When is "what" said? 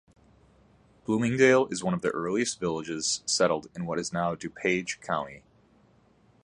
3.85-3.99